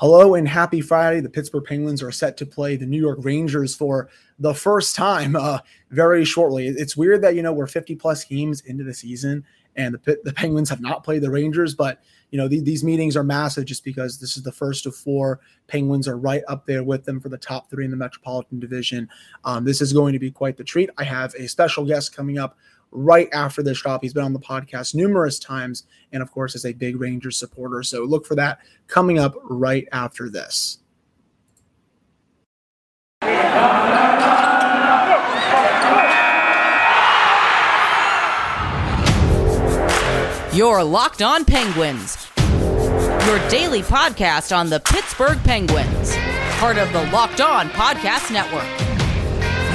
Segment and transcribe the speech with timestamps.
[0.00, 1.20] Hello and happy Friday.
[1.20, 5.36] The Pittsburgh Penguins are set to play the New York Rangers for the first time
[5.36, 5.58] uh,
[5.90, 6.68] very shortly.
[6.68, 9.44] It's weird that, you know, we're 50 plus games into the season
[9.76, 12.00] and the, the Penguins have not played the Rangers, but,
[12.30, 15.40] you know, the, these meetings are massive just because this is the first of four.
[15.66, 19.06] Penguins are right up there with them for the top three in the Metropolitan Division.
[19.44, 20.88] Um, this is going to be quite the treat.
[20.96, 22.56] I have a special guest coming up
[22.92, 24.02] right after this drop.
[24.02, 27.82] He's been on the podcast numerous times, and of course, is a big Rangers supporter.
[27.82, 30.78] So look for that coming up right after this.
[40.52, 46.16] Your Locked On Penguins, your daily podcast on the Pittsburgh Penguins,
[46.58, 48.66] part of the Locked On Podcast Network.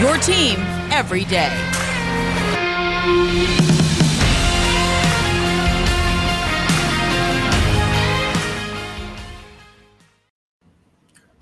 [0.01, 0.57] Your team
[0.91, 1.84] every day.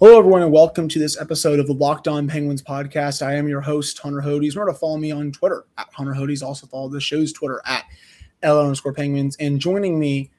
[0.04, 3.26] Hello, everyone, and welcome to this episode of the Locked On Penguins podcast.
[3.26, 4.54] I am your host, Hunter Hodes.
[4.54, 6.44] Remember to follow me on Twitter at Hunter Hodes.
[6.44, 7.86] Also follow the show's Twitter at
[8.42, 9.38] L underscore Penguins.
[9.38, 10.30] And joining me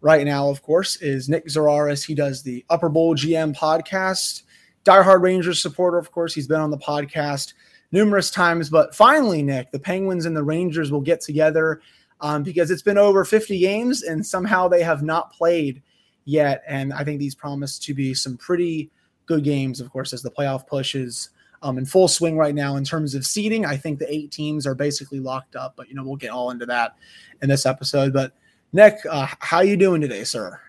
[0.00, 2.04] right now, of course, is Nick Zararis.
[2.04, 4.42] He does the Upper Bowl GM podcast.
[4.84, 6.34] Diehard Rangers supporter, of course.
[6.34, 7.52] He's been on the podcast
[7.92, 8.70] numerous times.
[8.70, 11.80] But finally, Nick, the Penguins and the Rangers will get together
[12.20, 15.82] um, because it's been over 50 games and somehow they have not played
[16.24, 16.62] yet.
[16.66, 18.90] And I think these promise to be some pretty
[19.26, 21.30] good games, of course, as the playoff pushes
[21.62, 23.64] um, in full swing right now in terms of seeding.
[23.64, 26.50] I think the eight teams are basically locked up, but you know we'll get all
[26.50, 26.96] into that
[27.42, 28.12] in this episode.
[28.12, 28.32] But
[28.72, 30.60] Nick, uh, how you doing today, sir?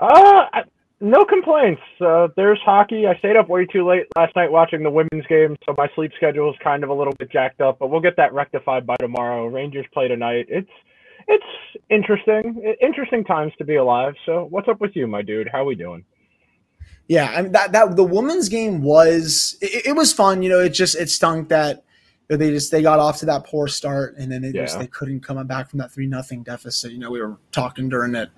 [0.00, 0.46] Uh,
[1.00, 1.82] no complaints.
[2.00, 3.06] Uh, there's hockey.
[3.06, 6.12] I stayed up way too late last night watching the women's game, so my sleep
[6.16, 7.78] schedule is kind of a little bit jacked up.
[7.78, 9.46] But we'll get that rectified by tomorrow.
[9.46, 10.46] Rangers play tonight.
[10.48, 10.70] It's
[11.28, 11.44] it's
[11.90, 12.74] interesting.
[12.80, 14.14] Interesting times to be alive.
[14.26, 15.48] So what's up with you, my dude?
[15.52, 16.04] How we doing?
[17.06, 20.42] Yeah, I mean that that the women's game was it, it was fun.
[20.42, 21.84] You know, it just it stunk that
[22.28, 24.64] they just they got off to that poor start and then they yeah.
[24.64, 26.92] just they couldn't come back from that three nothing deficit.
[26.92, 28.28] You know, we were talking during it,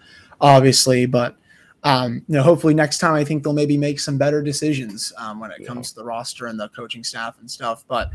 [0.41, 1.37] obviously, but
[1.82, 5.41] um, you know, hopefully next time I think they'll maybe make some better decisions um,
[5.41, 5.66] when it yeah.
[5.66, 7.84] comes to the roster and the coaching staff and stuff.
[7.88, 8.10] But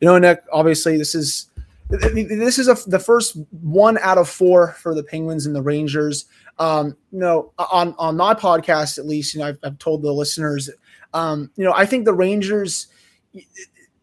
[0.00, 1.50] you know, Nick, obviously this is
[1.90, 6.24] this is a, the first one out of four for the Penguins and the Rangers.
[6.58, 10.12] Um, you know, on on my podcast at least, you know, I've, I've told the
[10.12, 10.70] listeners,
[11.12, 12.86] um, you know, I think the Rangers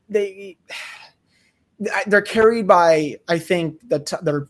[0.08, 0.58] they
[2.08, 4.48] they're carried by I think that their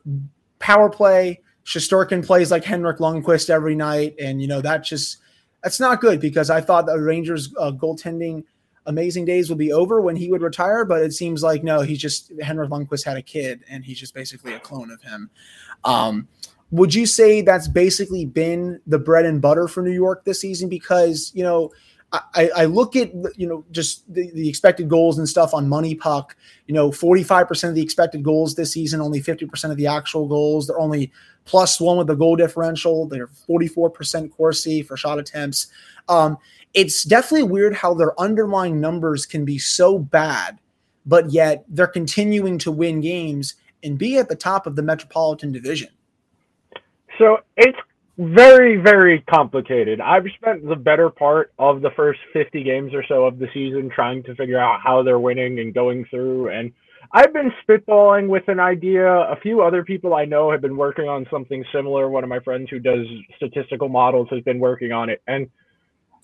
[0.59, 5.17] power play Shesterkin plays like Henrik Lundqvist every night, and you know that just
[5.63, 8.43] that's not good because I thought the Rangers uh, goaltending
[8.87, 11.99] amazing days would be over when he would retire, but it seems like no, he's
[11.99, 15.29] just Henrik Lundqvist had a kid, and he's just basically a clone of him.
[15.83, 16.27] Um,
[16.71, 20.69] would you say that's basically been the bread and butter for New York this season?
[20.69, 21.71] Because you know
[22.11, 26.31] I, I look at you know just the, the expected goals and stuff on MoneyPuck.
[26.67, 29.77] You know, forty five percent of the expected goals this season, only fifty percent of
[29.77, 30.67] the actual goals.
[30.67, 31.11] They're only
[31.45, 33.07] plus one with the goal differential.
[33.07, 35.67] They're forty four percent Corsi for shot attempts.
[36.07, 36.37] Um,
[36.73, 40.59] it's definitely weird how their underlying numbers can be so bad,
[41.05, 45.51] but yet they're continuing to win games and be at the top of the Metropolitan
[45.51, 45.89] Division.
[47.17, 47.77] So it's
[48.19, 50.01] very, very complicated.
[50.01, 53.89] I've spent the better part of the first 50 games or so of the season
[53.89, 56.49] trying to figure out how they're winning and going through.
[56.49, 56.73] And
[57.13, 59.07] I've been spitballing with an idea.
[59.07, 62.09] A few other people I know have been working on something similar.
[62.09, 63.05] One of my friends who does
[63.37, 65.21] statistical models has been working on it.
[65.25, 65.49] And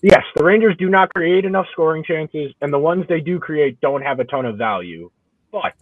[0.02, 3.80] yes, the Rangers do not create enough scoring chances, and the ones they do create
[3.80, 5.10] don't have a ton of value.
[5.50, 5.72] But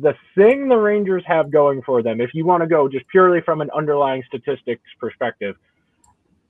[0.00, 3.40] the thing the Rangers have going for them, if you want to go just purely
[3.40, 5.56] from an underlying statistics perspective,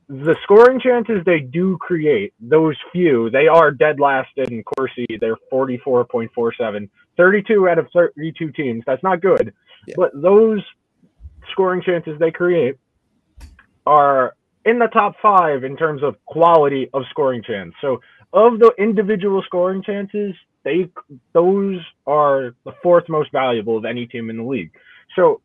[0.08, 5.06] the scoring chances they do create, those few, they are dead last in Corsi.
[5.20, 6.88] They're 44.47.
[7.16, 8.82] 32 out of 32 teams.
[8.86, 9.52] That's not good.
[9.86, 9.94] Yeah.
[9.96, 10.62] But those
[11.52, 12.76] scoring chances they create
[13.86, 14.34] are
[14.64, 17.74] in the top five in terms of quality of scoring chance.
[17.80, 18.00] So,
[18.32, 20.34] of the individual scoring chances,
[20.68, 20.90] they
[21.32, 24.70] those are the fourth most valuable of any team in the league.
[25.16, 25.40] So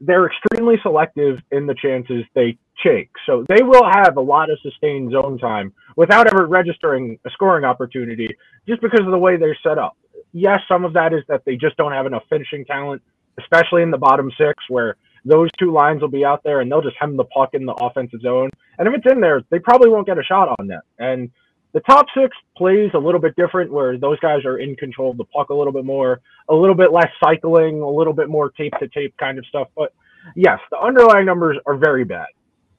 [0.00, 3.10] they're extremely selective in the chances they take.
[3.24, 7.64] So they will have a lot of sustained zone time without ever registering a scoring
[7.64, 8.28] opportunity
[8.68, 9.96] just because of the way they're set up.
[10.32, 13.00] Yes, some of that is that they just don't have enough finishing talent,
[13.40, 16.82] especially in the bottom six where those two lines will be out there and they'll
[16.82, 18.50] just hem the puck in the offensive zone.
[18.78, 20.82] And if it's in there, they probably won't get a shot on net.
[20.98, 21.30] And
[21.76, 25.18] the top six plays a little bit different, where those guys are in control of
[25.18, 28.48] the puck a little bit more, a little bit less cycling, a little bit more
[28.48, 29.68] tape to tape kind of stuff.
[29.76, 29.92] But
[30.34, 32.28] yes, the underlying numbers are very bad.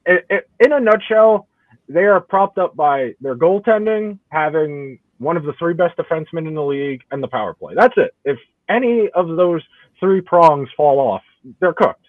[0.08, 1.48] It, it, in a nutshell,
[1.88, 6.56] they are propped up by their goaltending, having one of the three best defensemen in
[6.56, 7.76] the league, and the power play.
[7.76, 8.16] That's it.
[8.26, 9.62] If any of those
[10.00, 11.22] three prongs fall off,
[11.60, 12.07] they're cooked.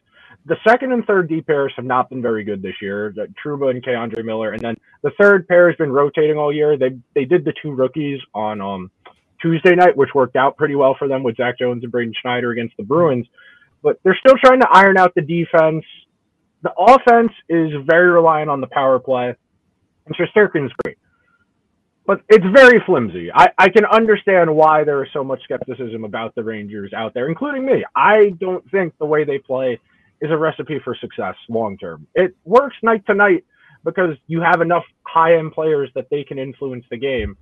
[0.49, 3.15] The second and third D pairs have not been very good this year.
[3.45, 6.79] Trouba and K'Andre Miller, and then the third pair has been rotating all year.
[6.79, 8.91] They they did the two rookies on um,
[9.43, 12.51] Tuesday night, which worked out pretty well for them with Zach Jones and Braden Schneider
[12.51, 13.27] against the Bruins.
[13.83, 15.85] But they're still trying to iron out the defense.
[16.63, 19.35] The offense is very reliant on the power play.
[20.07, 20.97] And Shesterkin's great.
[22.07, 23.31] But it's very flimsy.
[23.31, 27.29] I, I can understand why there is so much skepticism about the Rangers out there,
[27.29, 27.85] including me.
[27.95, 29.79] I don't think the way they play
[30.21, 32.07] is a recipe for success long term.
[32.15, 33.45] It works night to night
[33.85, 37.37] because you have enough high end players that they can influence the game.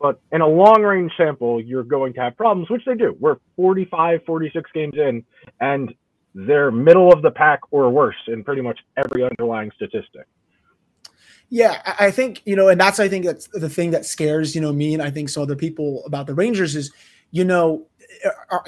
[0.00, 3.16] But in a long range sample, you're going to have problems, which they do.
[3.18, 5.24] We're 45, 46 games in,
[5.60, 5.92] and
[6.34, 10.26] they're middle of the pack or worse in pretty much every underlying statistic.
[11.50, 14.60] Yeah, I think, you know, and that's, I think that's the thing that scares, you
[14.60, 16.92] know, me and I think some other people about the Rangers is,
[17.30, 17.87] you know,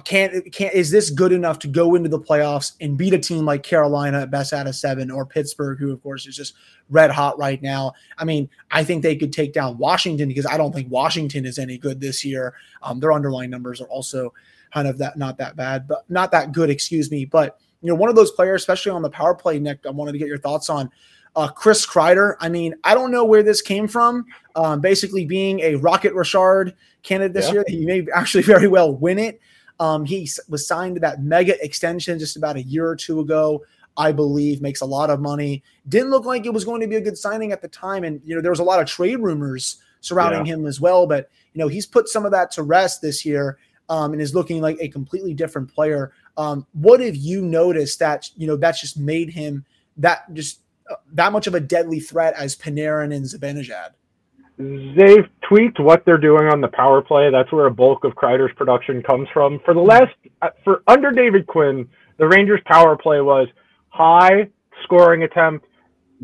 [0.05, 3.45] can't can't is this good enough to go into the playoffs and beat a team
[3.45, 6.55] like Carolina at best out of seven or Pittsburgh, who of course is just
[6.91, 7.93] red hot right now.
[8.19, 11.59] I mean, I think they could take down Washington because I don't think Washington is
[11.59, 12.55] any good this year.
[12.83, 14.33] Um, their underlying numbers are also
[14.73, 17.25] kind of that not that bad, but not that good, excuse me.
[17.25, 20.13] But you know, one of those players, especially on the power play, Nick, I wanted
[20.13, 20.91] to get your thoughts on.
[21.37, 22.35] Uh, Chris Kreider.
[22.41, 24.27] I mean, I don't know where this came from.
[24.57, 27.53] Um, basically, being a Rocket Richard candidate this yeah.
[27.53, 29.41] year, he may actually very well win it.
[29.79, 33.65] Um, he was signed to that mega extension just about a year or two ago.
[33.97, 35.63] I believe makes a lot of money.
[35.89, 38.21] Didn't look like it was going to be a good signing at the time, and
[38.25, 40.55] you know there was a lot of trade rumors surrounding yeah.
[40.55, 41.07] him as well.
[41.07, 44.35] But you know he's put some of that to rest this year um, and is
[44.35, 46.13] looking like a completely different player.
[46.37, 49.65] Um, what have you noticed that you know that's just made him
[49.97, 50.61] that just
[51.13, 53.91] that much of a deadly threat as Panarin and Zibanejad?
[54.61, 57.31] they've tweaked what they're doing on the power play.
[57.31, 59.59] That's where a bulk of Kreider's production comes from.
[59.65, 60.13] For the last,
[60.65, 61.89] for under David Quinn,
[62.19, 63.49] the Rangers' power play was
[63.89, 64.49] high
[64.85, 65.67] scoring attempt,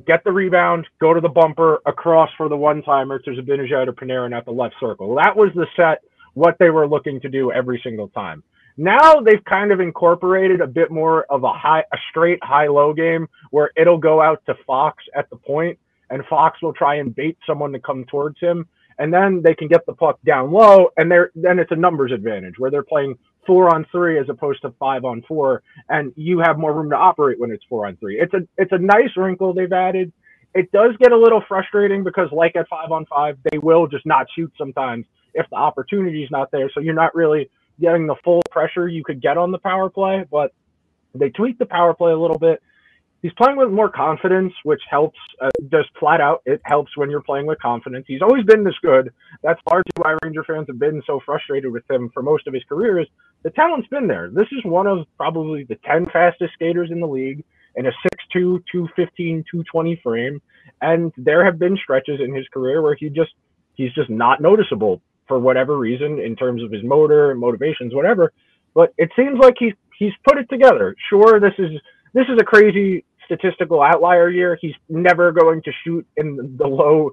[0.06, 3.92] get the rebound, go to the bumper, across for the one timer to Zibanejad or
[3.92, 5.14] Panarin at the left circle.
[5.14, 6.02] That was the set,
[6.34, 8.42] what they were looking to do every single time.
[8.76, 12.92] Now they've kind of incorporated a bit more of a high, a straight high low
[12.92, 15.78] game where it'll go out to Fox at the point
[16.10, 18.66] and Fox will try and bait someone to come towards him,
[18.98, 22.12] and then they can get the puck down low, and they're then it's a numbers
[22.12, 26.38] advantage where they're playing four on three as opposed to five on four, and you
[26.38, 28.18] have more room to operate when it's four on three.
[28.20, 30.12] It's a it's a nice wrinkle they've added.
[30.54, 34.06] It does get a little frustrating because, like at five on five, they will just
[34.06, 36.70] not shoot sometimes if the opportunity is not there.
[36.72, 37.50] So you're not really
[37.80, 40.52] getting the full pressure you could get on the power play, but
[41.14, 42.60] they tweak the power play a little bit
[43.26, 45.18] he's playing with more confidence, which helps.
[45.40, 48.04] Uh, just flat out, it helps when you're playing with confidence.
[48.06, 49.12] He's always been this good.
[49.42, 52.62] That's largely why Ranger fans have been so frustrated with him for most of his
[52.64, 53.00] career.
[53.00, 53.08] Is
[53.42, 54.30] the talent's been there.
[54.30, 57.44] This is one of probably the ten fastest skaters in the league
[57.74, 60.40] in a 6'2", 215, 220 frame,
[60.80, 63.32] and there have been stretches in his career where he just
[63.74, 68.32] he's just not noticeable for whatever reason in terms of his motor and motivations, whatever.
[68.74, 70.94] But it seems like he's he's put it together.
[71.08, 71.70] Sure, this is
[72.14, 74.58] this is a crazy statistical outlier year.
[74.60, 77.12] He's never going to shoot in the low,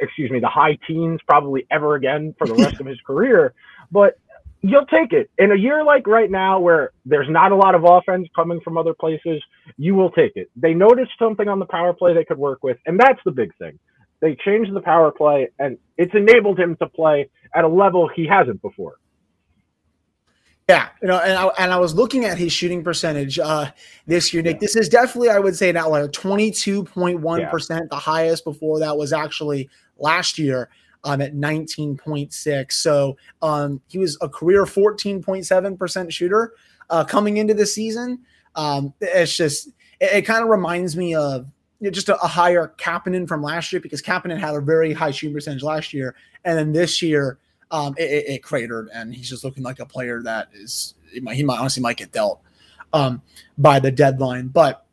[0.00, 3.52] excuse me, the high teens probably ever again for the rest of his career.
[3.90, 4.18] But
[4.62, 7.84] you'll take it in a year like right now where there's not a lot of
[7.84, 9.42] offense coming from other places.
[9.76, 10.50] You will take it.
[10.56, 13.54] They noticed something on the power play they could work with, and that's the big
[13.58, 13.78] thing.
[14.20, 18.26] They changed the power play, and it's enabled him to play at a level he
[18.26, 18.96] hasn't before.
[20.68, 23.70] Yeah, you know, and I, and I was looking at his shooting percentage uh,
[24.06, 24.56] this year, Nick.
[24.56, 24.60] Yeah.
[24.60, 26.08] This is definitely, I would say, an outlier.
[26.08, 27.88] Twenty two point one percent.
[27.88, 30.68] The highest before that was actually last year
[31.04, 32.76] um, at nineteen point six.
[32.76, 36.52] So um, he was a career fourteen point seven percent shooter
[36.90, 38.18] uh, coming into the season.
[38.54, 39.68] Um, it's just
[40.00, 41.46] it, it kind of reminds me of
[41.82, 45.34] just a, a, higher Kapanen from last year because Kapanen had a very high shooting
[45.34, 47.38] percentage last year, and then this year
[47.70, 51.20] um, it, it, it, cratered, and he's just looking like a player that is he
[51.20, 52.40] might, he might honestly might get dealt
[52.92, 53.22] um,
[53.56, 54.48] by the deadline.
[54.48, 54.84] But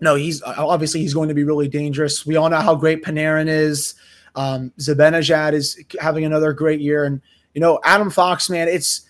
[0.00, 2.24] no, he's obviously he's going to be really dangerous.
[2.24, 3.94] We all know how great Panarin is.
[4.36, 7.20] Um, Zibanejad is having another great year, and
[7.54, 9.02] you know Adam Fox, man, it's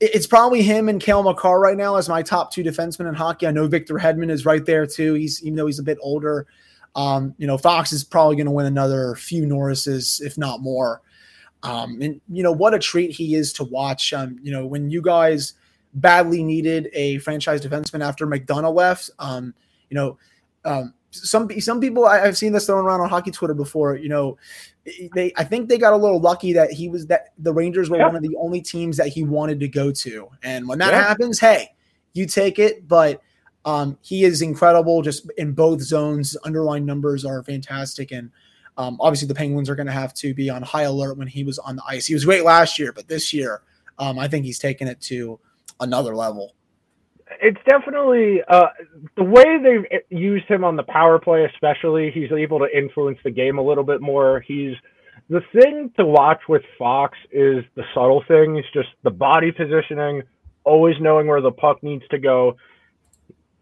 [0.00, 3.46] it's probably him and Cale Makar right now as my top two defensemen in hockey.
[3.46, 5.14] I know Victor Hedman is right there too.
[5.14, 6.46] He's even though he's a bit older.
[6.94, 11.02] Um, you know, Fox is probably going to win another few Norrises, if not more.
[11.62, 14.12] Um, and you know what a treat he is to watch.
[14.12, 15.54] Um, you know when you guys
[15.94, 19.10] badly needed a franchise defenseman after McDonagh left.
[19.18, 19.54] Um,
[19.90, 20.18] you know,
[20.64, 23.96] um, some some people I, have seen this thrown around on hockey Twitter before.
[23.96, 24.38] You know,
[25.14, 27.98] they I think they got a little lucky that he was that the Rangers were
[27.98, 31.38] one of the only teams that he wanted to go to, and when that happens,
[31.38, 31.74] hey,
[32.12, 32.88] you take it.
[32.88, 33.20] But
[33.64, 36.36] um, he is incredible, just in both zones.
[36.44, 38.30] Underlying numbers are fantastic, and
[38.76, 41.44] um, obviously the Penguins are going to have to be on high alert when he
[41.44, 42.06] was on the ice.
[42.06, 43.62] He was great last year, but this year,
[43.98, 45.38] um, I think he's taken it to
[45.80, 46.55] another level
[47.40, 48.68] it's definitely uh,
[49.16, 52.10] the way they've used him on the power play, especially.
[52.10, 54.40] He's able to influence the game a little bit more.
[54.40, 54.74] He's
[55.28, 60.22] the thing to watch with Fox is the subtle things, just the body positioning,
[60.64, 62.56] always knowing where the puck needs to go.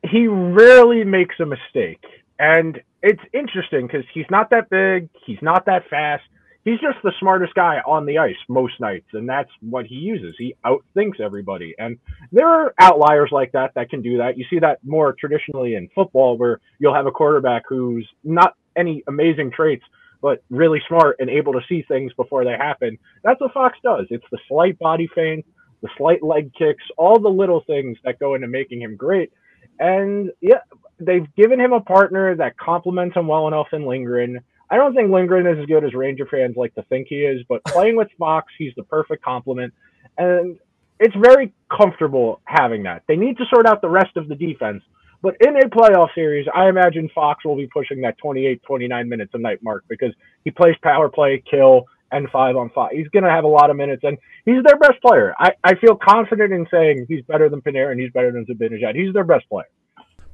[0.03, 2.05] He rarely makes a mistake,
[2.39, 6.25] and it's interesting because he's not that big, he's not that fast,
[6.65, 10.35] he's just the smartest guy on the ice most nights, and that's what he uses.
[10.39, 11.99] He outthinks everybody, and
[12.33, 14.39] there are outliers like that that can do that.
[14.39, 19.05] You see that more traditionally in football, where you'll have a quarterback who's not any
[19.07, 19.85] amazing traits,
[20.21, 22.99] but really smart and able to see things before they happen.
[23.23, 24.07] That's what Fox does.
[24.11, 25.45] It's the slight body feint,
[25.83, 29.31] the slight leg kicks, all the little things that go into making him great.
[29.79, 30.61] And yeah,
[30.99, 34.41] they've given him a partner that complements him well enough in Lindgren
[34.71, 37.43] I don't think Lindgren is as good as Ranger fans like to think he is,
[37.49, 39.73] but playing with Fox, he's the perfect complement.
[40.17, 40.59] And
[40.99, 43.03] it's very comfortable having that.
[43.07, 44.83] They need to sort out the rest of the defense.
[45.23, 49.31] But in a playoff series, I imagine Fox will be pushing that 28, 29 minutes
[49.35, 50.13] a night mark because
[50.45, 52.93] he plays power play, kill, and five on five.
[52.93, 55.35] He's going to have a lot of minutes, and he's their best player.
[55.39, 58.95] I, I feel confident in saying he's better than Panarin, and he's better than Zibanejad.
[58.95, 59.67] He's their best player.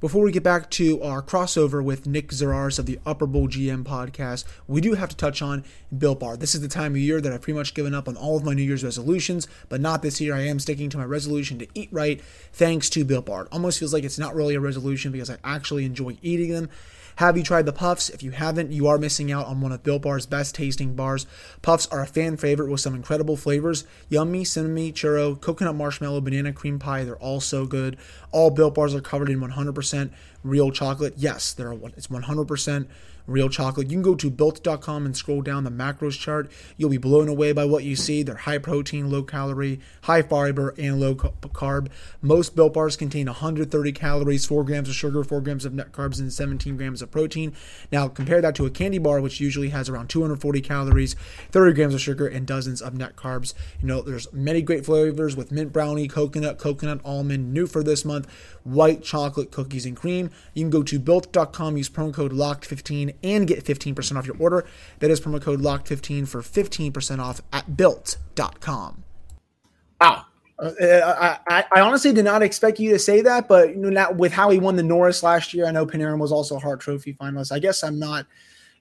[0.01, 3.85] Before we get back to our crossover with Nick Zararis of the Upper Bowl GM
[3.85, 5.63] podcast, we do have to touch on
[5.99, 6.39] Built Bar.
[6.39, 8.43] This is the time of year that I've pretty much given up on all of
[8.43, 10.35] my New Year's resolutions, but not this year.
[10.35, 12.19] I am sticking to my resolution to eat right
[12.51, 13.43] thanks to Built Bar.
[13.43, 16.71] It almost feels like it's not really a resolution because I actually enjoy eating them.
[17.21, 18.09] Have you tried the Puffs?
[18.09, 21.27] If you haven't, you are missing out on one of Built Bar's best tasting bars.
[21.61, 26.51] Puffs are a fan favorite with some incredible flavors yummy, cinnamon, churro, coconut marshmallow, banana
[26.55, 27.05] cream pie.
[27.05, 27.99] They're all so good.
[28.33, 30.11] All Built Bars are covered in 100%
[30.43, 31.13] real chocolate.
[31.19, 32.87] Yes, they're it's 100%
[33.31, 33.91] real chocolate.
[33.91, 36.51] You can go to built.com and scroll down the macros chart.
[36.77, 38.23] You'll be blown away by what you see.
[38.23, 41.89] They're high protein, low calorie, high fiber, and low carb.
[42.21, 46.19] Most built bars contain 130 calories, 4 grams of sugar, 4 grams of net carbs,
[46.19, 47.55] and 17 grams of protein.
[47.93, 51.15] Now, compare that to a candy bar, which usually has around 240 calories,
[51.51, 53.55] 30 grams of sugar, and dozens of net carbs.
[53.81, 58.05] You know, there's many great flavors with mint brownie, coconut, coconut almond, new for this
[58.05, 58.27] month,
[58.65, 60.31] white chocolate cookies and cream.
[60.55, 64.67] You can go to built.com, use promo code LOCKED15 and get 15% off your order.
[65.01, 69.05] That is promo code LOCKED15 for 15% off at built.com.
[70.01, 70.27] Wow.
[70.59, 73.89] Uh, I, I, I, honestly did not expect you to say that, but you know,
[73.89, 76.59] not, with how he won the Norris last year, I know Panarin was also a
[76.59, 77.51] Hart Trophy finalist.
[77.51, 78.27] I guess I'm not,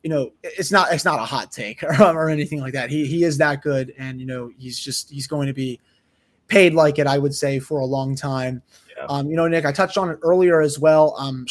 [0.03, 2.89] you know, it's not it's not a hot take or, or anything like that.
[2.89, 5.79] He he is that good, and you know, he's just he's going to be
[6.47, 7.07] paid like it.
[7.07, 8.61] I would say for a long time.
[9.07, 11.15] Um, you know, Nick, I touched on it earlier as well.
[11.17, 11.45] Um,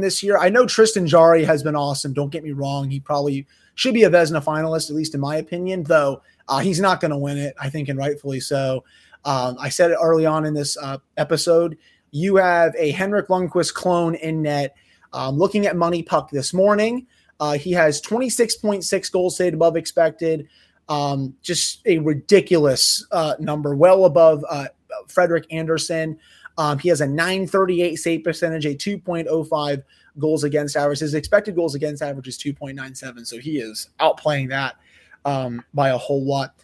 [0.00, 2.12] this year, I know Tristan Jarry has been awesome.
[2.12, 5.36] Don't get me wrong; he probably should be a Vezina finalist, at least in my
[5.36, 5.84] opinion.
[5.84, 8.84] Though uh, he's not going to win it, I think, and rightfully so.
[9.24, 11.78] Um, I said it early on in this uh, episode.
[12.10, 14.76] You have a Henrik Lundqvist clone in net.
[15.12, 17.06] Um, looking at Money Puck this morning,
[17.40, 20.48] uh, he has 26.6 goals saved above expected.
[20.88, 24.66] Um, just a ridiculous uh, number, well above uh,
[25.08, 26.18] Frederik Andersen.
[26.56, 29.82] Um, he has a 938 save percentage, a 2.05
[30.18, 31.00] goals against average.
[31.00, 33.26] His expected goals against average is 2.97.
[33.26, 34.76] So he is outplaying that
[35.24, 36.54] um, by a whole lot.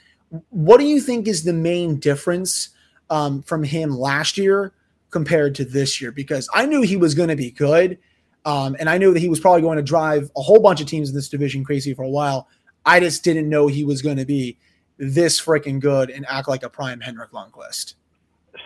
[0.50, 2.70] What do you think is the main difference
[3.08, 4.72] um, from him last year
[5.10, 6.12] compared to this year?
[6.12, 7.98] Because I knew he was going to be good.
[8.44, 10.86] Um, and I knew that he was probably going to drive a whole bunch of
[10.86, 12.48] teams in this division crazy for a while.
[12.86, 14.56] I just didn't know he was going to be
[14.96, 17.94] this freaking good and act like a prime Henrik Lundqvist.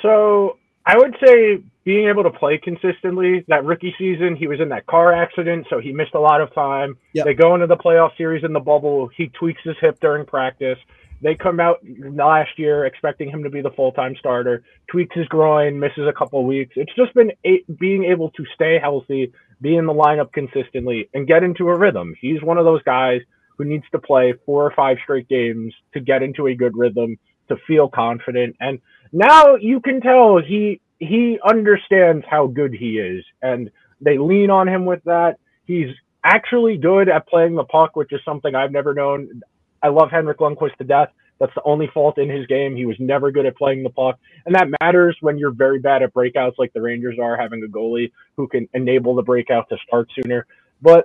[0.03, 3.45] So I would say being able to play consistently.
[3.49, 6.53] That rookie season, he was in that car accident, so he missed a lot of
[6.55, 6.97] time.
[7.13, 7.25] Yep.
[7.27, 9.09] They go into the playoff series in the bubble.
[9.17, 10.79] He tweaks his hip during practice.
[11.23, 14.63] They come out last year expecting him to be the full time starter.
[14.91, 16.73] Tweaks his groin, misses a couple weeks.
[16.77, 21.27] It's just been a- being able to stay healthy, be in the lineup consistently, and
[21.27, 22.15] get into a rhythm.
[22.21, 23.21] He's one of those guys
[23.57, 27.17] who needs to play four or five straight games to get into a good rhythm,
[27.49, 28.57] to feel confident.
[28.61, 28.81] And
[29.15, 33.71] now you can tell he he understands how good he is, and
[34.03, 35.39] they lean on him with that.
[35.67, 35.89] He's
[36.25, 39.43] actually good at playing the puck, which is something I've never known.
[39.83, 41.11] I love Henrik Lundqvist to death.
[41.41, 42.77] That's the only fault in his game.
[42.77, 44.19] He was never good at playing the puck.
[44.47, 47.69] And that matters when you're very bad at breakouts like the Rangers are, having a
[47.69, 50.47] goalie who can enable the breakout to start sooner.
[50.83, 51.05] but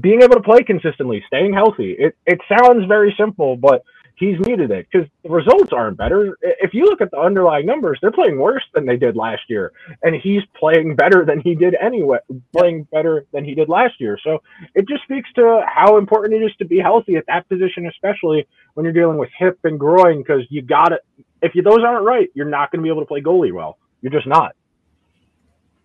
[0.00, 1.92] being able to play consistently, staying healthy.
[1.98, 3.84] It it sounds very simple, but
[4.22, 6.38] he's needed it because the results aren't better.
[6.40, 9.72] If you look at the underlying numbers, they're playing worse than they did last year,
[10.04, 12.18] and he's playing better than he did anyway,
[12.52, 14.16] playing better than he did last year.
[14.22, 14.38] So
[14.76, 18.46] it just speaks to how important it is to be healthy at that position, especially
[18.74, 21.00] when you're dealing with hip and groin, because you got it.
[21.42, 23.78] If you, those aren't right, you're not going to be able to play goalie well.
[24.02, 24.54] You're just not.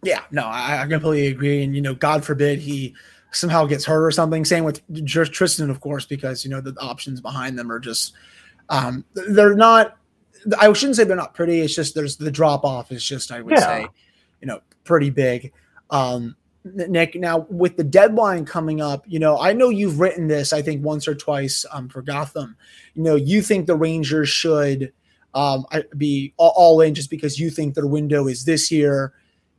[0.04, 1.64] Yeah, no, I, I completely agree.
[1.64, 2.94] And you know, God forbid he
[3.38, 4.44] somehow gets hurt or something.
[4.44, 8.14] Same with Tristan, of course, because you know the options behind them are just
[8.70, 9.98] um, they're not.
[10.60, 11.62] I shouldn't say they're not pretty.
[11.62, 13.60] It's just there's the drop off is just I would yeah.
[13.60, 13.88] say,
[14.42, 15.52] you know, pretty big.
[15.90, 20.52] Um, Nick, now with the deadline coming up, you know, I know you've written this,
[20.52, 22.58] I think once or twice um, for Gotham.
[22.94, 24.92] You know, you think the Rangers should
[25.34, 25.66] um,
[25.96, 29.14] be all in just because you think their window is this year,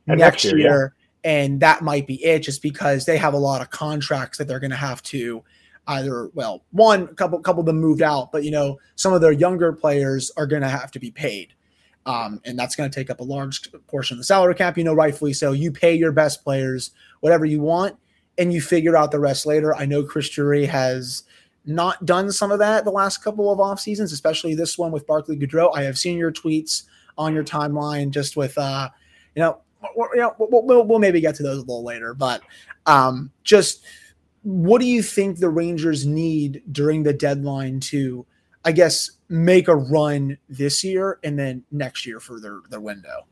[0.07, 3.37] and next, next year, year and that might be it just because they have a
[3.37, 5.43] lot of contracts that they're going to have to
[5.87, 9.21] either well one a couple couple of them moved out but you know some of
[9.21, 11.53] their younger players are going to have to be paid.
[12.05, 14.83] Um, and that's going to take up a large portion of the salary cap you
[14.83, 15.51] know rightfully so.
[15.51, 17.97] You pay your best players whatever you want
[18.37, 19.75] and you figure out the rest later.
[19.75, 21.23] I know Chris Drury has
[21.65, 25.05] not done some of that the last couple of off seasons especially this one with
[25.05, 26.83] barclay goodrow i have seen your tweets
[27.17, 28.89] on your timeline just with uh
[29.35, 32.41] you know you know, we'll, we'll, we'll, maybe get to those a little later, but
[32.85, 33.83] um, just
[34.43, 38.25] what do you think the Rangers need during the deadline to,
[38.63, 43.25] I guess, make a run this year and then next year for their, their window?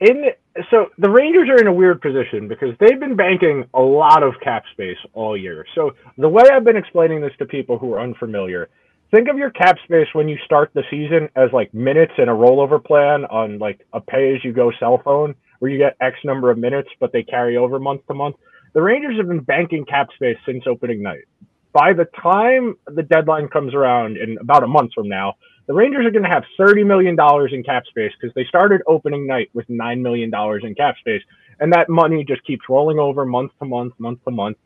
[0.00, 0.30] In
[0.70, 4.32] so the Rangers are in a weird position because they've been banking a lot of
[4.42, 5.66] cap space all year.
[5.74, 8.70] So the way I've been explaining this to people who are unfamiliar
[9.10, 12.32] think of your cap space when you start the season as like minutes in a
[12.32, 16.16] rollover plan on like a pay as you go cell phone where you get X
[16.24, 18.36] number of minutes, but they carry over month to month.
[18.72, 21.24] The Rangers have been banking cap space since opening night.
[21.72, 25.34] By the time the deadline comes around in about a month from now,
[25.66, 27.16] the Rangers are going to have $30 million
[27.52, 31.22] in cap space because they started opening night with $9 million in cap space.
[31.60, 34.56] And that money just keeps rolling over month to month, month to month.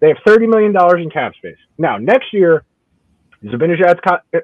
[0.00, 1.58] They have $30 million in cap space.
[1.76, 2.64] Now, next year,
[3.44, 4.00] Zibanejad's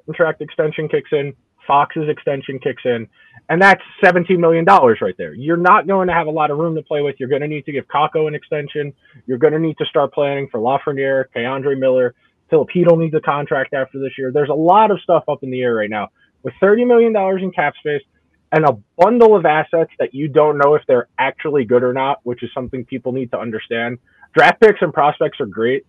[0.06, 1.34] contract extension kicks in,
[1.66, 3.08] Fox's extension kicks in,
[3.48, 5.34] and that's $17 million right there.
[5.34, 7.16] You're not going to have a lot of room to play with.
[7.18, 8.92] You're going to need to give Kakko an extension.
[9.26, 12.14] You're going to need to start planning for Lafreniere, K'Andre Miller.
[12.50, 14.30] Filipino needs a contract after this year.
[14.32, 16.08] There's a lot of stuff up in the air right now.
[16.42, 18.02] With $30 million in cap space
[18.52, 22.20] and a bundle of assets that you don't know if they're actually good or not,
[22.22, 23.98] which is something people need to understand.
[24.36, 25.86] Draft picks and prospects are great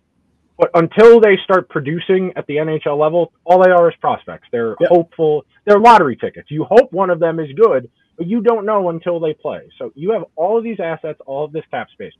[0.58, 4.48] but until they start producing at the NHL level, all they are is prospects.
[4.50, 4.88] They're yep.
[4.88, 5.44] hopeful.
[5.66, 6.50] They're lottery tickets.
[6.50, 9.68] You hope one of them is good, but you don't know until they play.
[9.78, 12.12] So you have all of these assets, all of this cap space.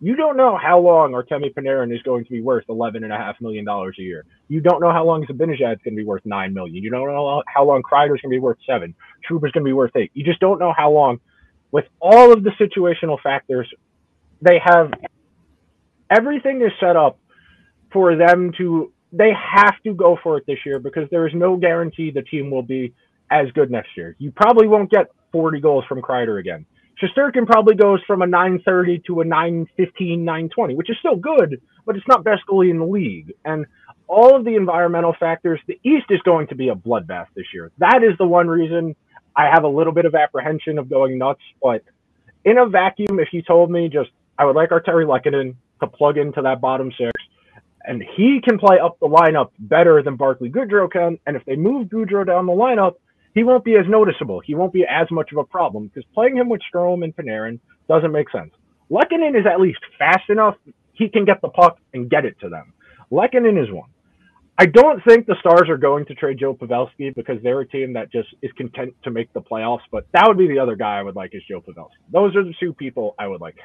[0.00, 3.16] You don't know how long Artemi Panarin is going to be worth eleven and a
[3.16, 4.24] half million dollars a year.
[4.48, 6.82] You don't know how long Zibanejad is going to be worth nine million.
[6.82, 8.96] You don't know how long Kreider is going to be worth seven.
[9.28, 10.10] Trouba is going to be worth eight.
[10.14, 11.20] You just don't know how long.
[11.70, 13.72] With all of the situational factors,
[14.42, 14.92] they have
[16.10, 17.18] everything is set up
[17.92, 21.56] for them to they have to go for it this year because there is no
[21.56, 22.94] guarantee the team will be
[23.30, 24.16] as good next year.
[24.18, 26.64] You probably won't get 40 goals from Kreider again.
[27.00, 31.96] Shesterkin probably goes from a 930 to a 915, 920, which is still good, but
[31.96, 33.32] it's not best goalie in the league.
[33.44, 33.66] And
[34.06, 37.70] all of the environmental factors, the East is going to be a bloodbath this year.
[37.78, 38.94] That is the one reason
[39.34, 41.40] I have a little bit of apprehension of going nuts.
[41.62, 41.82] But
[42.44, 46.18] in a vacuum, if you told me just I would like Artturi Lehkonen to plug
[46.18, 47.12] into that bottom six,
[47.84, 51.18] and he can play up the lineup better than Barclay Goodrow can.
[51.26, 52.94] And if they move Goodrow down the lineup,
[53.34, 54.40] he won't be as noticeable.
[54.40, 57.58] He won't be as much of a problem because playing him with Strome and Panarin
[57.88, 58.52] doesn't make sense.
[58.90, 60.56] Lehkonen is at least fast enough.
[60.92, 62.74] He can get the puck and get it to them.
[63.10, 63.88] Lehkonen is one.
[64.58, 67.94] I don't think the Stars are going to trade Joe Pavelski because they're a team
[67.94, 69.80] that just is content to make the playoffs.
[69.90, 71.88] But that would be the other guy I would like is Joe Pavelski.
[72.12, 73.56] Those are the two people I would like.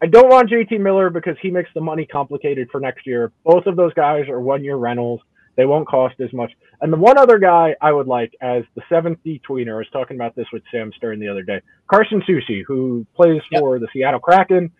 [0.00, 3.32] I don't want JT Miller because he makes the money complicated for next year.
[3.44, 5.20] Both of those guys are one year rentals.
[5.56, 6.52] They won't cost as much.
[6.80, 9.88] And the one other guy I would like as the seventh D tweener, I was
[9.92, 13.88] talking about this with Sam Stern the other day, Carson Soucy, who plays for the
[13.92, 14.70] Seattle Kraken.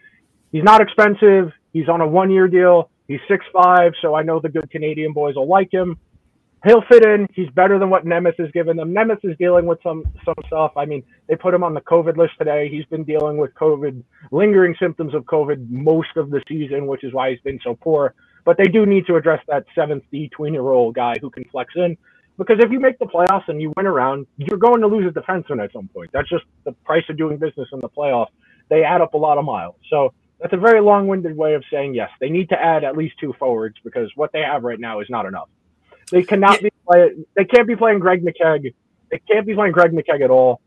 [0.53, 1.53] He's not expensive.
[1.73, 2.91] He's on a one year deal.
[3.09, 5.99] He's six five, so I know the good Canadian boys will like him
[6.65, 7.27] he'll fit in.
[7.35, 8.93] He's better than what Nemeth has given them.
[8.93, 10.73] Nemeth is dealing with some some stuff.
[10.77, 12.69] I mean, they put him on the COVID list today.
[12.69, 17.13] He's been dealing with COVID, lingering symptoms of COVID most of the season, which is
[17.13, 18.15] why he's been so poor.
[18.45, 21.75] But they do need to address that seventh D year old guy who can flex
[21.77, 21.97] in.
[22.39, 25.21] Because if you make the playoffs and you win around, you're going to lose a
[25.21, 26.11] defenseman at some point.
[26.13, 28.29] That's just the price of doing business in the playoffs.
[28.71, 29.75] They add up a lot of miles.
[29.91, 32.11] So That's a very long-winded way of saying yes.
[32.21, 35.09] They need to add at least two forwards because what they have right now is
[35.11, 35.49] not enough.
[36.11, 36.69] They cannot yeah.
[36.69, 38.75] be play, They can't be playing Greg McKegg.
[39.11, 40.61] They can't be playing Greg McKegg at all.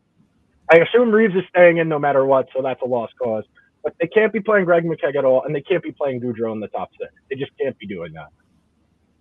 [0.70, 3.44] I assume Reaves is staying in no matter what, so that's a lost cause.
[3.82, 6.52] But they can't be playing Greg McKegg at all, and they can't be playing Goodrow
[6.52, 7.12] in the top six.
[7.28, 8.28] They just can't be doing that.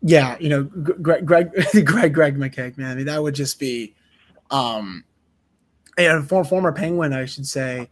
[0.02, 0.64] Yeah, you know,
[1.02, 1.52] Greg, Greg,
[1.86, 2.92] Greg, Greg McKegg, man.
[2.92, 3.96] I mean, that would just be,
[4.50, 5.04] um,
[5.98, 7.88] former, former Penguin, I should say.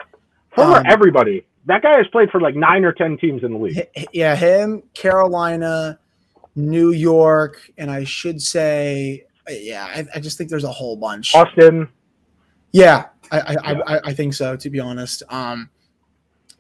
[0.56, 1.46] Former um, everybody.
[1.66, 3.88] That guy has played for like nine or ten teams in the league.
[4.14, 6.00] Yeah, him, Carolina,
[6.56, 11.34] New York, and I should say, yeah, I, I just think there's a whole bunch.
[11.36, 11.90] Austin.
[12.72, 13.82] Yeah, I, I, yeah.
[13.88, 14.56] I, I think so.
[14.56, 15.70] To be honest, um,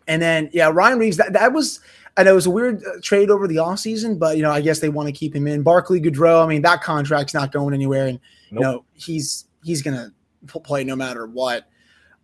[0.08, 1.18] and then yeah, Ryan Reaves.
[1.18, 1.80] That that was.
[2.18, 4.60] I know it was a weird uh, trade over the offseason, but you know, I
[4.60, 5.62] guess they want to keep him in.
[5.62, 8.20] Barclay Goodrow, I mean, that contract's not going anywhere, and
[8.52, 8.60] nope.
[8.60, 10.12] you know, he's he's gonna
[10.48, 11.68] play no matter what.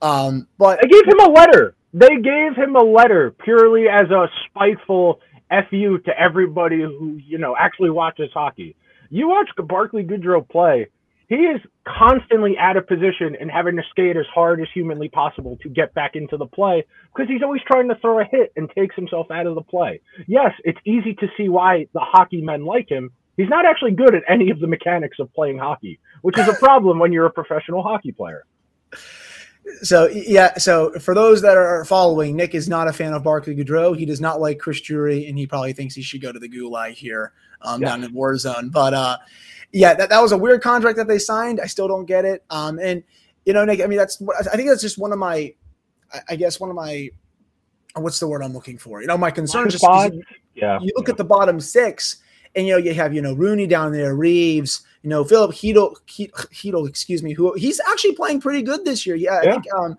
[0.01, 1.75] Um, but I gave him a letter.
[1.93, 5.21] They gave him a letter purely as a spiteful
[5.69, 8.75] fu to everybody who you know actually watches hockey.
[9.09, 10.87] You watch Barclay Goodrow play
[11.27, 15.57] he is constantly out of position and having to skate as hard as humanly possible
[15.63, 18.69] to get back into the play because he's always trying to throw a hit and
[18.71, 20.01] takes himself out of the play.
[20.27, 23.11] Yes, it's easy to see why the hockey men like him.
[23.37, 26.53] He's not actually good at any of the mechanics of playing hockey, which is a
[26.53, 28.45] problem when you're a professional hockey player.
[29.81, 33.55] So yeah, so for those that are following, Nick is not a fan of Barclay
[33.55, 33.97] Goodrow.
[33.97, 36.49] He does not like Chris Drury, and he probably thinks he should go to the
[36.49, 37.89] Gulag here um, yeah.
[37.89, 38.71] down in Warzone.
[38.71, 39.17] But uh,
[39.71, 41.59] yeah, that, that was a weird contract that they signed.
[41.59, 42.43] I still don't get it.
[42.49, 43.03] Um, and
[43.45, 45.53] you know, Nick, I mean, that's I think that's just one of my,
[46.29, 47.09] I guess one of my,
[47.95, 49.01] what's the word I'm looking for?
[49.01, 50.79] You know, my concern just yeah.
[50.79, 51.11] You look yeah.
[51.11, 52.17] at the bottom six,
[52.55, 55.95] and you know, you have you know Rooney down there, Reaves, you know, Filip Chytil,
[56.07, 59.15] Chytil, excuse me, who he's actually playing pretty good this year.
[59.15, 59.97] Yeah, I think um,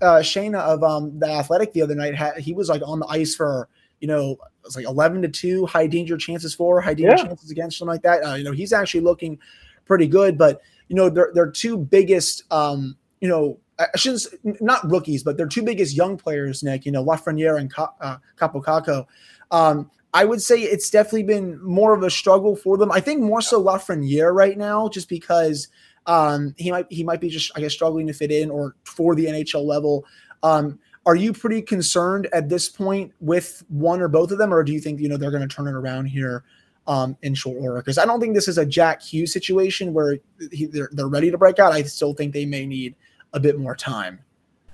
[0.00, 3.06] uh, Shayna of um the Athletic the other night had he was like on the
[3.08, 3.68] ice for
[4.00, 7.24] you know, it's like 11 to 2, high danger chances for, high danger yeah.
[7.24, 8.24] chances against, something like that.
[8.24, 9.36] Uh, you know, he's actually looking
[9.86, 14.88] pretty good, but, you know, they're, they're two biggest, um, you know, I shouldn't not
[14.88, 19.04] rookies, but they're two biggest young players, Nick, you know, Lafreniere and uh, Kaapo Kakko.
[19.50, 22.90] Um, I would say it's definitely been more of a struggle for them.
[22.90, 25.68] I think more so Lafreniere right now, just because
[26.06, 29.14] um, he might he might be just I guess struggling to fit in or for
[29.14, 30.06] the NHL level.
[30.42, 34.62] Um, are you pretty concerned at this point with one or both of them, or
[34.62, 36.44] do you think you know they're going to turn it around here
[36.86, 37.78] um, in short order?
[37.78, 40.18] Because I don't think this is a Jack Hughes situation where
[40.52, 41.72] he, they're, they're ready to break out.
[41.72, 42.94] I still think they may need
[43.34, 44.20] a bit more time.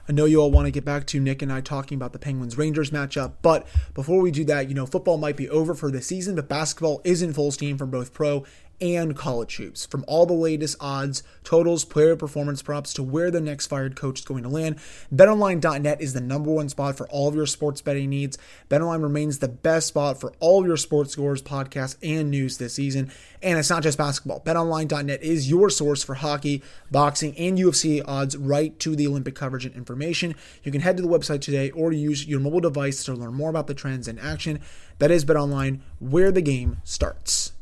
[0.08, 2.18] I know you all want to get back to Nick and I talking about the
[2.18, 5.90] Penguins Rangers matchup, but before we do that, you know, football might be over for
[5.90, 8.44] the season, but basketball is in full steam from both pro
[8.80, 9.86] and college hoops.
[9.86, 14.20] From all the latest odds, totals, player performance props to where the next fired coach
[14.20, 14.76] is going to land,
[15.14, 18.38] betonline.net is the number one spot for all of your sports betting needs.
[18.68, 22.74] BetOnline remains the best spot for all of your sports scores, podcasts, and news this
[22.74, 23.10] season.
[23.42, 24.40] And it's not just basketball.
[24.40, 29.66] BetOnline.net is your source for hockey, boxing, and UFC odds right to the Olympic coverage
[29.66, 30.34] and information.
[30.62, 33.50] You can head to the website today or use your mobile device to learn more
[33.50, 34.60] about the trends in action.
[34.98, 37.53] That is BetOnline, where the game starts.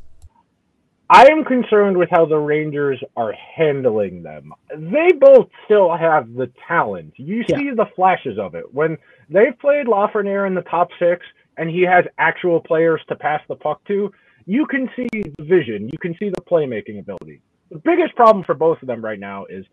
[1.13, 4.51] I am concerned with how the Rangers are handling them.
[4.75, 7.13] They both still have the talent.
[7.17, 8.73] You see the flashes of it.
[8.73, 8.97] When
[9.29, 11.23] they've played Lafreniere in the top six
[11.57, 14.11] and he has actual players to pass the puck to,
[14.47, 15.87] you can see the vision.
[15.91, 17.41] You can see the playmaking ability.
[17.69, 19.67] The biggest problem for both of them right now is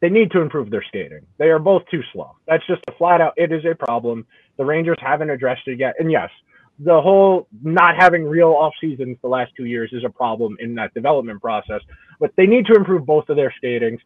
[0.00, 1.26] they need to improve their skating.
[1.38, 2.36] They are both too slow.
[2.46, 4.28] That's just a flat out, it is a problem.
[4.58, 5.96] The Rangers haven't addressed it yet.
[5.98, 6.30] And yes,
[6.78, 10.74] the whole not having real off seasons the last two years is a problem in
[10.74, 11.80] that development process.
[12.18, 14.00] But they need to improve both of their skatings.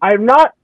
[0.00, 0.54] I'm not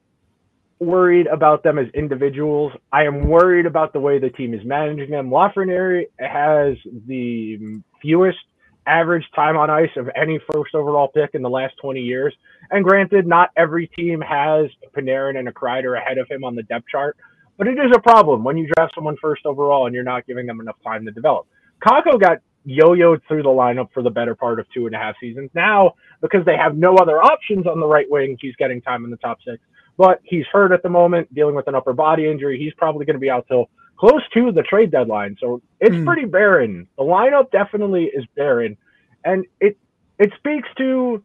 [0.78, 2.72] worried about them as individuals.
[2.92, 5.30] I am worried about the way the team is managing them.
[5.30, 6.76] Lafreniere has
[7.06, 8.38] the fewest
[8.86, 12.34] average time on ice of any first overall pick in the last 20 years.
[12.70, 16.62] And granted, not every team has Panarin and a Kreider ahead of him on the
[16.64, 17.16] depth chart,
[17.56, 20.46] but it is a problem when you draft someone first overall and you're not giving
[20.46, 21.46] them enough time to develop.
[21.82, 25.14] Kakko got yo-yoed through the lineup for the better part of two and a half
[25.20, 25.50] seasons.
[25.54, 29.10] Now, because they have no other options on the right wing, he's getting time in
[29.10, 29.62] the top six.
[29.96, 32.58] But he's hurt at the moment, dealing with an upper body injury.
[32.58, 35.36] He's probably going to be out till close to the trade deadline.
[35.40, 36.04] So it's mm.
[36.04, 36.88] pretty barren.
[36.96, 38.76] The lineup definitely is barren.
[39.24, 39.78] And it
[40.18, 41.22] it speaks to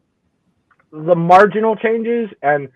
[0.92, 2.68] the marginal changes and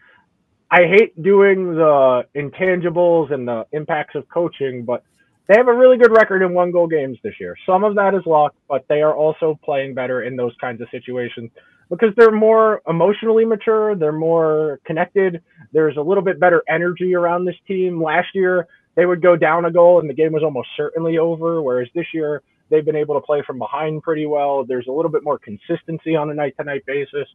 [0.75, 5.05] I hate doing the intangibles and the impacts of coaching, but
[5.47, 7.55] they have a really good record in one goal games this year.
[7.65, 10.89] Some of that is luck, but they are also playing better in those kinds of
[10.91, 11.53] situations
[11.91, 15.41] because they're more emotionally mature, they're more connected.
[15.73, 18.03] There's a little bit better energy around this team.
[18.03, 21.63] Last year, they would go down a goal and the game was almost certainly over.
[21.63, 24.65] Whereas this year, they've been able to play from behind pretty well.
[24.65, 27.29] There's a little bit more consistency on a night to night basis.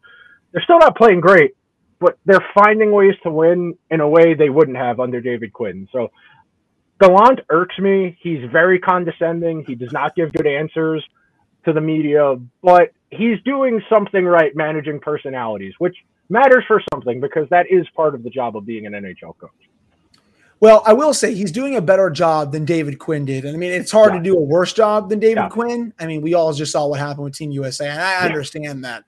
[0.52, 1.54] They're still not playing great,
[2.00, 5.88] but they're finding ways to win in a way they wouldn't have under David Quinn.
[5.92, 6.12] So
[7.00, 8.18] Gallant irks me.
[8.22, 9.64] He's very condescending.
[9.66, 11.04] He does not give good answers
[11.66, 15.96] to the media, but he's doing something right managing personalities, which
[16.30, 19.52] matters for something because that is part of the job of being an NHL coach.
[20.62, 23.46] Well, I will say he's doing a better job than David Quinn did.
[23.46, 24.18] And I mean, it's hard yeah.
[24.18, 25.50] to do a worse job than David yeah.
[25.50, 25.94] Quinn.
[25.98, 28.26] I mean, we all just saw what happened with Team USA, and I yeah.
[28.26, 29.06] understand that.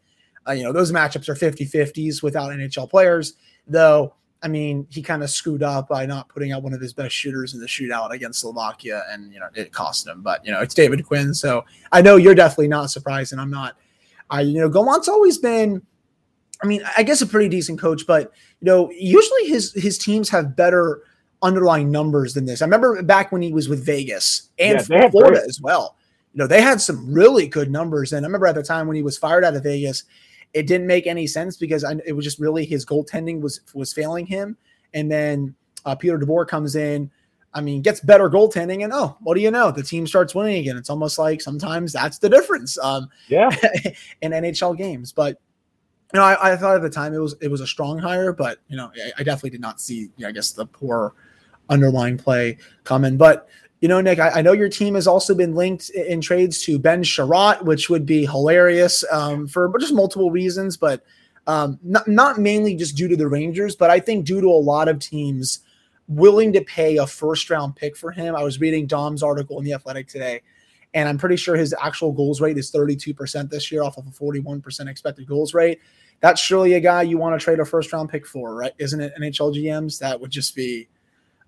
[0.48, 3.34] Uh, you know, those matchups are 50 50s without NHL players,
[3.68, 4.14] though.
[4.44, 7.14] I mean, he kind of screwed up by not putting out one of his best
[7.14, 10.22] shooters in the shootout against Slovakia, and you know it cost him.
[10.24, 13.52] But you know, it's David Quinn, so I know you're definitely not surprised, and I'm
[13.52, 13.78] not.
[14.32, 15.82] I you know, Gallant's always been,
[16.64, 20.28] I mean, I guess a pretty decent coach, but you know, usually his his teams
[20.30, 21.04] have better
[21.44, 22.64] underlying numbers than this.
[22.64, 25.98] I remember back when he was with Vegas and yeah, Florida as well.
[26.34, 28.96] You know, they had some really good numbers, and I remember at the time when
[28.96, 30.06] he was fired out of Vegas
[30.54, 33.94] it didn't make any sense because I, it was just really his goaltending was was
[33.94, 34.58] failing him.
[34.94, 37.12] And then uh, Peter DeBoer comes in.
[37.54, 39.72] I mean, gets better goaltending, and oh, what do you know?
[39.72, 40.78] The team starts winning again.
[40.78, 42.78] It's almost like sometimes that's the difference.
[42.78, 43.50] Um, yeah,
[44.22, 45.38] in NHL games, but
[46.14, 48.32] you know, I, I, thought at the time it was it was a strong hire,
[48.32, 51.14] but you know, I, I definitely did not see, you know, I guess, the poor
[51.70, 53.18] underlying play coming.
[53.18, 53.50] But
[53.82, 56.78] you know, Nick, I, I, know your team has also been linked in trades to
[56.78, 61.04] Ben Chiarot, which would be hilarious um, for just multiple reasons, but
[61.48, 64.50] um, not, not mainly just due to the Rangers, but I think due to a
[64.50, 65.60] lot of teams
[66.08, 68.36] willing to pay a first round pick for him.
[68.36, 70.42] I was reading Dom's article in The Athletic today,
[70.94, 74.12] and I'm pretty sure his actual goals rate is 32% this year off of a
[74.12, 75.80] 41% expected goals rate.
[76.20, 78.74] That's surely a guy you want to trade a first round pick for, right?
[78.78, 79.98] Isn't it NHL GMs?
[79.98, 80.88] That would just be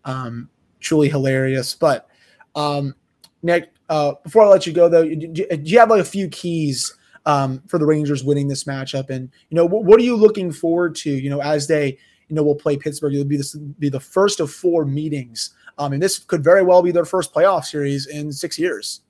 [0.03, 1.75] um, truly hilarious.
[1.75, 2.09] But
[2.55, 2.95] um,
[3.41, 6.29] Nick, uh, before I let you go though, do, do you have like a few
[6.29, 9.09] keys um, for the Rangers winning this matchup?
[9.09, 11.11] And you know, what, what, are you looking forward to?
[11.11, 11.97] You know, as they
[12.29, 15.93] you know will play Pittsburgh, it'll be this be the first of four meetings, um,
[15.93, 19.01] and this could very well be their first playoff series in six years.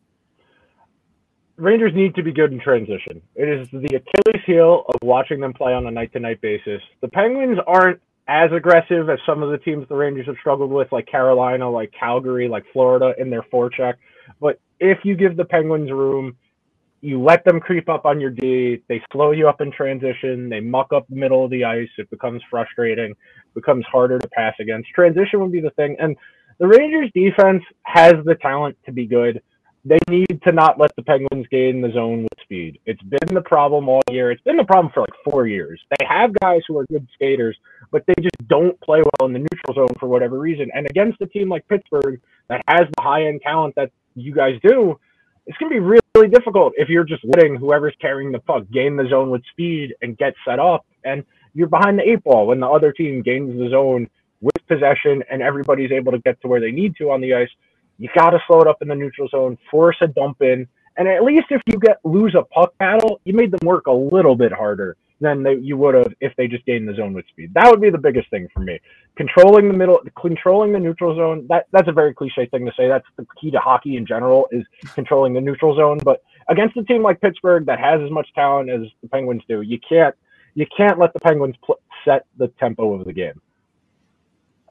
[1.57, 3.21] Rangers need to be good in transition.
[3.35, 6.81] It is the Achilles heel of watching them play on a night to night basis.
[7.01, 10.91] The Penguins aren't as aggressive as some of the teams the Rangers have struggled with,
[10.91, 13.95] like Carolina, like Calgary, like Florida in their forecheck.
[14.39, 16.37] But if you give the Penguins room,
[17.01, 20.61] you let them creep up on your D, they slow you up in transition, they
[20.61, 23.13] muck up the middle of the ice, it becomes frustrating,
[23.53, 24.89] becomes harder to pass against.
[24.91, 25.97] Transition would be the thing.
[25.99, 26.15] And
[26.59, 29.41] the Rangers defense has the talent to be good
[29.85, 32.79] they need to not let the Penguins gain the zone with speed.
[32.85, 34.31] It's been the problem all year.
[34.31, 35.81] It's been the problem for like four years.
[35.99, 37.57] They have guys who are good skaters,
[37.91, 40.69] but they just don't play well in the neutral zone for whatever reason.
[40.73, 44.57] And against a team like Pittsburgh that has the high end talent that you guys
[44.63, 44.97] do,
[45.47, 48.63] it's going to be really, really difficult if you're just letting whoever's carrying the puck
[48.71, 50.85] gain the zone with speed and get set up.
[51.03, 55.23] And you're behind the eight ball when the other team gains the zone with possession
[55.29, 57.49] and everybody's able to get to where they need to on the ice
[57.97, 61.07] you got to slow it up in the neutral zone, force a dump in, and
[61.07, 64.35] at least if you get lose a puck battle, you made them work a little
[64.35, 67.51] bit harder than they, you would have if they just gained the zone with speed.
[67.53, 68.79] That would be the biggest thing for me.
[69.15, 71.47] Controlling the middle, controlling the neutral zone.
[71.49, 72.87] That that's a very cliche thing to say.
[72.87, 75.99] That's the key to hockey in general is controlling the neutral zone.
[76.03, 79.61] But against a team like Pittsburgh that has as much talent as the Penguins do,
[79.61, 80.13] you can't
[80.55, 83.41] you can't let the Penguins pl- set the tempo of the game.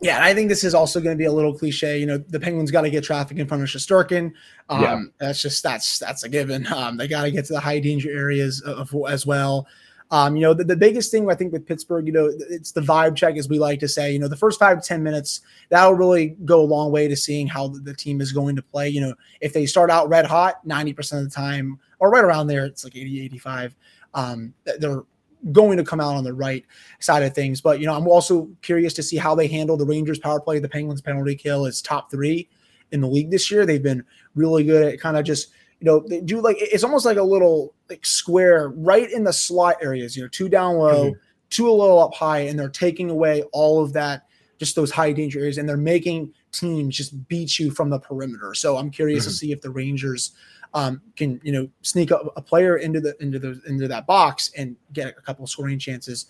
[0.03, 1.99] Yeah, and I think this is also going to be a little cliche.
[1.99, 4.33] You know, the Penguins got to get traffic in front of Shesterkin.
[4.69, 5.01] Um, yeah.
[5.19, 6.67] That's just that's that's a given.
[6.73, 9.69] Um, they got to get to the high danger areas of, as well.
[10.11, 12.81] Um, you know, the, the biggest thing I think with Pittsburgh, you know, it's the
[12.81, 14.13] vibe check, as we like to say.
[14.13, 17.17] You know, the first five to ten minutes that'll really go a long way to
[17.17, 18.89] seeing how the, team is going to play.
[18.89, 22.25] You know, if they start out red hot, ninety percent of the time, or right
[22.25, 23.77] around there, it's like 80, 85.
[24.15, 25.05] Um, they're
[25.51, 26.65] going to come out on the right
[27.01, 27.61] side of things.
[27.61, 30.59] But you know, I'm also curious to see how they handle the Rangers power play.
[30.59, 32.49] The Penguins penalty kill is top three
[32.93, 33.67] in the league this year.
[33.67, 35.49] They've been really good at kind of just
[35.81, 39.33] you know they do like it's almost like a little like square right in the
[39.33, 40.17] slot areas.
[40.17, 41.19] You know, two down low, mm-hmm.
[41.51, 44.27] two a little up high, and they're taking away all of that
[44.59, 48.55] just those high danger areas, and they're making teams just beat you from the perimeter.
[48.55, 49.31] So I'm curious mm-hmm.
[49.31, 50.33] to see if the Rangers
[50.75, 54.51] um, can you know sneak a, a, player into the into the into that box
[54.57, 56.27] and get a couple scoring chances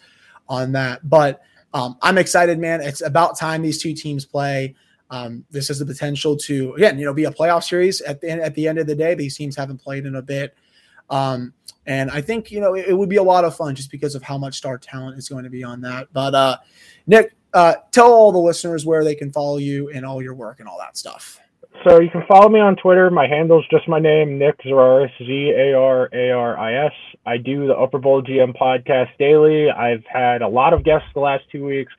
[0.49, 1.09] on that.
[1.09, 1.43] But
[1.75, 2.81] um, I'm excited, man.
[2.81, 4.75] It's about time these two teams play.
[5.11, 8.31] Um, this has the potential to again, you know, be a playoff series at the
[8.31, 9.15] end, at the end of the day.
[9.15, 10.55] These teams haven't played in a bit.
[11.11, 11.53] Um,
[11.87, 14.15] and I think you know it, it, would be a lot of fun just because
[14.15, 16.09] of how much star talent is going to be on that.
[16.13, 16.57] But uh,
[17.07, 20.61] Nick, uh, tell all the listeners where they can follow you and all your work
[20.61, 21.42] and all that stuff.
[21.85, 23.11] So you can follow me on Twitter.
[23.11, 26.93] My handle is just my name, Nick Zararis, Z A R A R I S.
[27.27, 29.69] I do the Upper Bowl GM podcast daily.
[29.69, 31.93] I've had a lot of guests the last two weeks.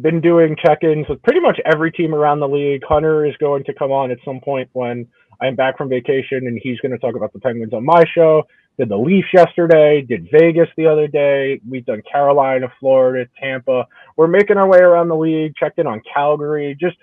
[0.00, 2.82] Been doing check-ins with pretty much every team around the league.
[2.88, 5.08] Hunter is going to come on at some point when
[5.40, 8.44] I'm back from vacation, and he's going to talk about the Penguins on my show.
[8.78, 11.60] Did the Leafs yesterday, did Vegas the other day.
[11.68, 13.86] We've done Carolina, Florida, Tampa.
[14.16, 16.76] We're making our way around the league, checked in on Calgary.
[16.80, 16.96] Just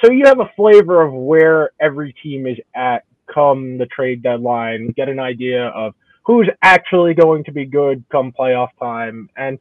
[0.00, 4.92] so you have a flavor of where every team is at come the trade deadline,
[4.96, 9.28] get an idea of who's actually going to be good come playoff time.
[9.36, 9.58] And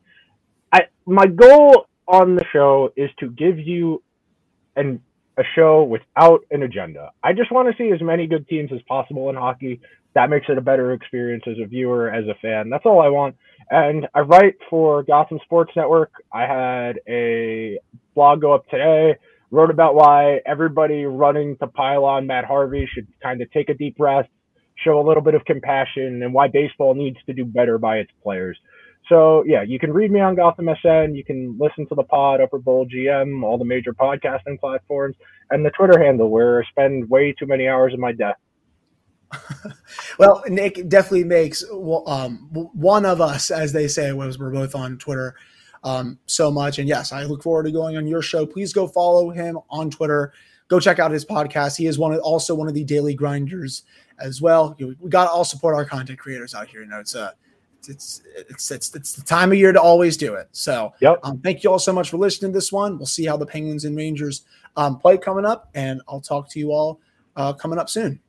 [0.71, 4.01] I my goal on the show is to give you
[4.75, 5.01] an
[5.37, 7.11] a show without an agenda.
[7.23, 9.79] I just want to see as many good teams as possible in hockey
[10.13, 12.69] that makes it a better experience as a viewer, as a fan.
[12.69, 13.35] That's all I want.
[13.69, 16.11] And I write for Gotham Sports Network.
[16.33, 17.79] I had a
[18.13, 19.15] blog go up today,
[19.51, 23.73] wrote about why everybody running to pile on Matt Harvey should kind of take a
[23.73, 24.27] deep breath,
[24.83, 28.11] show a little bit of compassion, and why baseball needs to do better by its
[28.23, 28.57] players.
[29.09, 31.15] So yeah, you can read me on Gotham SN.
[31.15, 35.15] You can listen to the pod, Upper Bowl GM, all the major podcasting platforms,
[35.49, 38.37] and the Twitter handle where I spend way too many hours of my death
[40.19, 44.97] well, Nick definitely makes um, one of us, as they say, was we're both on
[44.97, 45.35] Twitter
[45.83, 46.79] um, so much.
[46.79, 48.45] And yes, I look forward to going on your show.
[48.45, 50.33] Please go follow him on Twitter.
[50.67, 51.77] Go check out his podcast.
[51.77, 53.83] He is one of, also one of the daily grinders
[54.19, 54.75] as well.
[54.79, 56.81] We got to all support our content creators out here.
[56.81, 57.33] You know, it's a
[57.89, 60.47] it's it's it's it's the time of year to always do it.
[60.51, 61.19] So, yep.
[61.23, 62.97] Um, thank you all so much for listening to this one.
[62.97, 64.43] We'll see how the Penguins and Rangers
[64.77, 66.99] um, play coming up, and I'll talk to you all
[67.35, 68.19] uh, coming up soon.